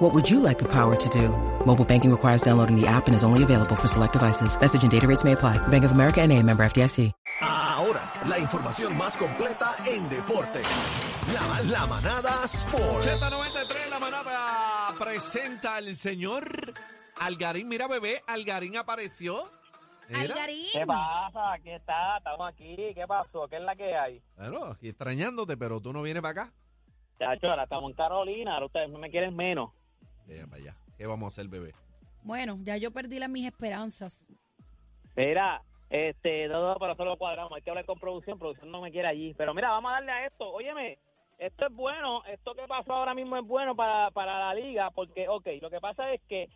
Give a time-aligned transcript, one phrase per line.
[0.00, 1.28] What would you like the power to do?
[1.66, 4.58] Mobile banking requires downloading the app and is only available for select devices.
[4.58, 5.58] Message and data rates may apply.
[5.68, 7.12] Bank of America and a member FDIC.
[7.42, 10.62] Ahora, la información más completa en deporte.
[11.34, 12.96] La, la manada Sport.
[12.96, 16.44] Z93, la manada presenta al señor
[17.16, 17.68] Algarín.
[17.68, 19.50] Mira, bebé, Algarín apareció.
[20.08, 20.22] Mira.
[20.22, 20.66] Algarín.
[20.72, 21.52] ¿Qué pasa?
[21.52, 22.74] Aquí está, estamos aquí.
[22.94, 23.46] ¿Qué pasó?
[23.48, 24.22] ¿Qué es la que hay?
[24.38, 26.52] Bueno, aquí extrañándote, pero tú no vienes para acá.
[27.18, 29.72] Chacho, ahora estamos en Carolina, ahora ustedes no me quieren menos.
[30.36, 30.76] Ven para allá.
[30.96, 31.72] ¿Qué vamos a hacer, bebé?
[32.22, 34.26] Bueno, ya yo perdí las mis esperanzas.
[35.16, 37.52] Mira, este, no, no, pero eso lo cuadramos.
[37.52, 39.34] Hay que hablar con producción, producción no me quiere allí.
[39.34, 40.48] Pero mira, vamos a darle a esto.
[40.50, 40.98] Óyeme,
[41.38, 45.26] esto es bueno, esto que pasó ahora mismo es bueno para, para la liga, porque,
[45.28, 46.48] ok, lo que pasa es que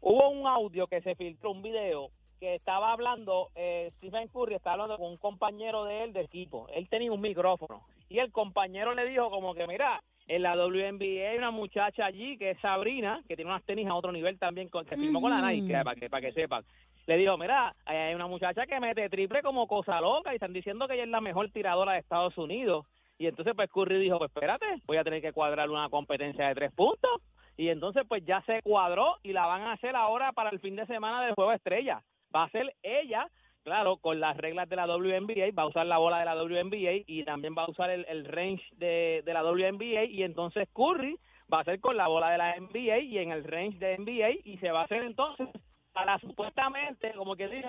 [0.00, 4.74] hubo un audio que se filtró, un video, que estaba hablando, eh, Stephen Curry estaba
[4.74, 6.68] hablando con un compañero de él de equipo.
[6.74, 10.02] Él tenía un micrófono y el compañero le dijo como que, mira,
[10.34, 13.94] en la WNBA hay una muchacha allí que es Sabrina, que tiene unas tenis a
[13.94, 16.64] otro nivel también, con, que firmó con la Nike, para que, para que sepan.
[17.06, 20.88] Le dijo, mira, hay una muchacha que mete triple como cosa loca y están diciendo
[20.88, 22.86] que ella es la mejor tiradora de Estados Unidos.
[23.18, 26.54] Y entonces pues Curry dijo, pues espérate, voy a tener que cuadrar una competencia de
[26.54, 27.20] tres puntos.
[27.58, 30.76] Y entonces pues ya se cuadró y la van a hacer ahora para el fin
[30.76, 32.02] de semana del Juego Estrella.
[32.34, 33.28] Va a ser ella,
[33.62, 37.04] claro, con las reglas de la WNBA, va a usar la bola de la WNBA
[37.06, 41.18] y también va a usar el, range de, de la WNBA y entonces Curry
[41.52, 44.40] va a ser con la bola de la NBA y en el range de NBA
[44.44, 45.48] y se va a hacer entonces
[45.92, 47.68] para supuestamente, como que dice,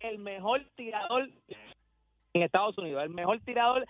[0.00, 1.28] el mejor tirador
[2.34, 3.86] en Estados Unidos, el mejor tirador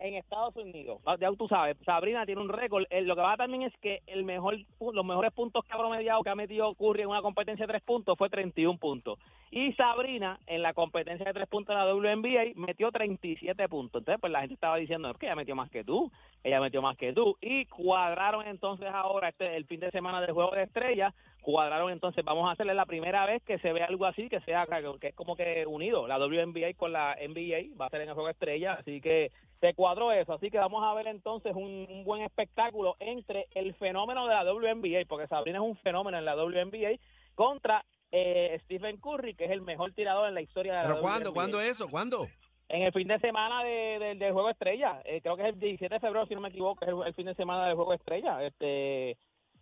[0.00, 1.00] en Estados Unidos.
[1.04, 2.84] Ah, Ya tú sabes, Sabrina tiene un récord.
[2.90, 6.22] Eh, Lo que va también es que el mejor, los mejores puntos que ha promediado,
[6.22, 9.18] que ha metido Curry en una competencia de tres puntos fue 31 puntos.
[9.50, 14.00] Y Sabrina en la competencia de tres puntos de la WNBA metió 37 puntos.
[14.00, 16.10] Entonces, pues la gente estaba diciendo, es que ella metió más que tú,
[16.42, 17.36] ella metió más que tú.
[17.40, 22.24] Y cuadraron entonces ahora este el fin de semana del Juego de Estrellas, cuadraron entonces,
[22.24, 24.66] vamos a hacerle la primera vez que se ve algo así, que sea
[25.00, 28.14] que es como que unido, la WNBA con la NBA, va a ser en el
[28.14, 31.86] Juego de Estrellas, así que se cuadró eso, así que vamos a ver entonces un,
[31.90, 36.24] un buen espectáculo entre el fenómeno de la WNBA, porque Sabrina es un fenómeno en
[36.24, 36.98] la WNBA,
[37.34, 40.94] contra eh, Stephen Curry, que es el mejor tirador en la historia de la ¿Pero
[40.96, 41.08] WNBA.
[41.10, 41.32] cuándo?
[41.34, 41.88] ¿Cuándo es eso?
[41.88, 42.26] ¿Cuándo?
[42.68, 45.58] En el fin de semana de, de- del Juego Estrella, eh, creo que es el
[45.58, 47.92] 17 de febrero, si no me equivoco, es el, el fin de semana del Juego
[47.94, 48.44] Estrella.
[48.44, 49.16] Este,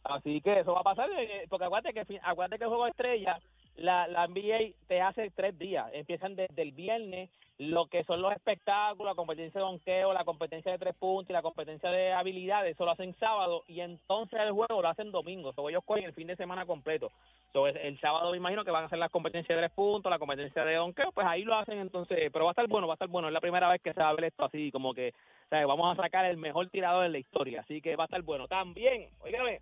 [0.04, 3.38] así que eso va a pasar, eh, porque acuérdate que, acuérdate que el Juego Estrella,
[3.76, 5.88] la, la NBA te hace tres días.
[5.92, 10.70] Empiezan desde el viernes, lo que son los espectáculos, la competencia de donqueo, la competencia
[10.70, 14.53] de tres puntos y la competencia de habilidades, eso lo hacen sábado y entonces el
[14.53, 15.53] juego lo hacen domingo.
[15.53, 17.10] So, ellos cogen el fin de semana completo.
[17.53, 20.20] So, el sábado me imagino que van a hacer las competencias de tres puntos, la
[20.20, 22.97] competencia de donqueo, pues ahí lo hacen entonces, pero va a estar bueno, va a
[22.97, 23.26] estar bueno.
[23.26, 25.12] Es la primera vez que se va a ver esto así, como que
[25.50, 28.22] o vamos a sacar el mejor tirador en la historia, así que va a estar
[28.22, 28.47] bueno.
[28.47, 29.60] También, oígame,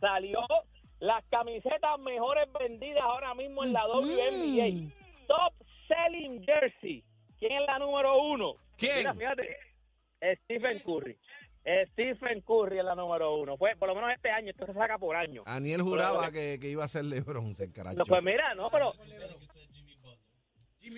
[0.00, 0.40] salió
[1.00, 4.92] las camisetas mejores vendidas ahora mismo en la WNBA.
[5.26, 5.54] Top
[5.86, 7.04] Selling Jersey.
[7.38, 8.54] ¿Quién es la número uno?
[8.76, 8.98] ¿Quién?
[8.98, 9.56] Mira, fíjate.
[10.44, 11.16] Stephen Curry.
[11.92, 13.56] Stephen Curry es la número uno.
[13.56, 15.42] Fue, por lo menos este año, esto se saca por año.
[15.46, 17.98] Aniel juraba que, que iba a ser LeBron, se encarachó.
[17.98, 18.92] No, pues mira, no, pero...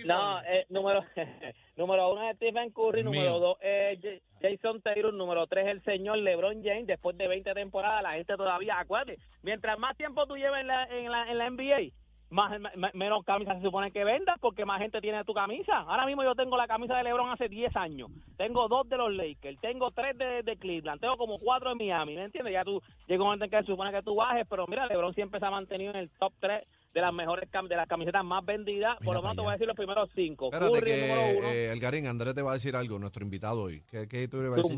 [0.05, 1.05] No, eh, número,
[1.81, 3.99] número uno es Stephen Curry, número dos es
[4.41, 6.87] Jason Taylor, número tres el señor LeBron James.
[6.87, 10.85] Después de 20 temporadas, la gente todavía, acuérdate, mientras más tiempo tú lleves en la,
[10.85, 11.93] en la, en la NBA,
[12.31, 15.79] más, me- menos camisas se supone que vendas porque más gente tiene tu camisa.
[15.79, 18.09] Ahora mismo yo tengo la camisa de LeBron hace 10 años.
[18.37, 22.15] Tengo dos de los Lakers, tengo tres de, de Cleveland, tengo como cuatro de Miami,
[22.15, 22.53] ¿me entiendes?
[22.53, 25.13] Ya tú llega un momento en que se supone que tú bajes, pero mira, LeBron
[25.13, 28.25] siempre se ha mantenido en el top 3 de las mejores cam- de las camisetas
[28.25, 28.97] más vendidas.
[29.05, 30.47] Por lo menos te voy a decir los primeros cinco.
[30.53, 33.23] Espérate Curry, el número que uno, eh, Algarín, Andrés te va a decir algo, nuestro
[33.25, 33.83] invitado hoy.
[33.91, 34.77] ¿Qué, qué tú le vas a decir?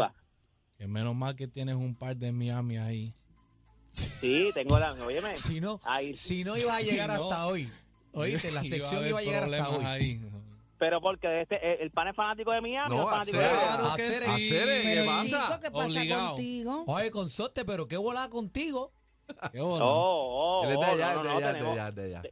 [0.78, 3.14] Que menos mal que tienes un par de Miami ahí.
[3.92, 4.92] Sí, tengo la.
[4.92, 5.36] Óyeme.
[5.36, 6.14] Si no, Ahí.
[6.14, 7.70] si no iba a llegar Si no, hasta hoy.
[8.14, 9.84] Oíste, la Iba a sección iba a llegar hasta hoy.
[9.84, 10.20] ahí.
[10.78, 15.04] Pero porque este, el, el pan es fanático de Miami, No, hacer, que hacer, ¿qué
[15.70, 16.28] pasa Obligado.
[16.32, 16.84] contigo?
[16.88, 18.92] Oye, consorte, pero qué volada contigo.
[19.52, 20.62] Qué no.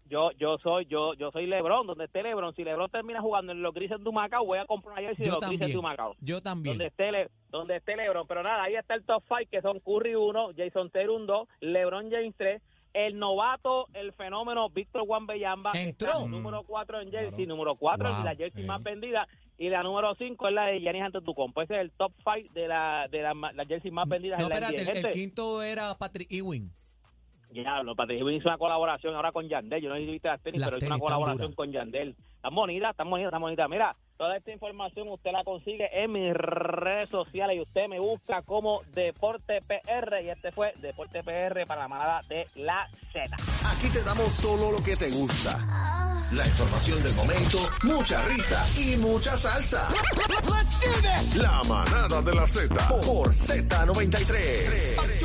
[0.09, 2.55] Yo, yo soy, yo, yo soy LeBron, donde esté LeBron.
[2.55, 5.31] Si LeBron termina jugando en los grises de Macao, voy a comprar una jersey de
[5.31, 5.83] Yo los grises de.
[5.83, 6.15] Macao.
[6.21, 6.75] Yo también.
[6.77, 8.27] Donde esté, Le- donde esté LeBron.
[8.27, 12.11] Pero nada, ahí está el top 5, que son Curry 1, Jason Taylor 2, LeBron
[12.11, 12.63] James 3,
[12.93, 15.71] el novato, el fenómeno Víctor Juan Bellamba.
[15.75, 16.27] Entró.
[16.27, 18.69] número 4 en jersey, número 4 Wow, es la jersey sí.
[18.69, 19.29] más vendida.
[19.59, 21.61] Y la número 5 es la de Giannis Antetokounmpo.
[21.63, 24.49] Ese es el top 5 de la, de la, la jersey más vendida No, en
[24.49, 26.73] la espérate, el, el quinto era Patrick Ewing.
[27.51, 29.83] Diablo, Patrick Ewing hizo una colaboración ahora con Yandel.
[29.83, 32.17] Yo no sé si viste las tenis, Las pero hizo una tenis colaboración con Yandel.
[32.37, 33.69] Están bonitas, están bonitas, están bonitas.
[33.69, 38.43] Mira, toda esta información usted la consigue en mis redes sociales y usted me busca
[38.43, 40.23] como Deporte PR.
[40.23, 43.37] Y este fue Deporte PR para la manada de la Z.
[43.67, 45.59] Aquí te damos solo lo que te gusta.
[46.33, 49.89] La información del momento, mucha risa y mucha salsa.
[51.37, 55.20] La manada de la Z por Z93.